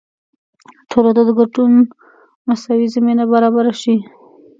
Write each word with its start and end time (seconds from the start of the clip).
ټولو 0.89 1.09
ته 1.15 1.21
د 1.27 1.29
ګډون 1.39 1.71
مساوي 2.47 2.87
زمینه 2.95 3.23
برابره 3.31 3.73
شي. 3.81 3.95